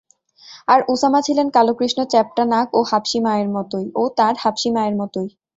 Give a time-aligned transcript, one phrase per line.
[0.67, 2.81] আর Usama ছিলেন কালো-কৃষ্ণ, চ্যাপটা নাক ও
[4.17, 5.19] তাঁর হাবশী মায়েরই মতো।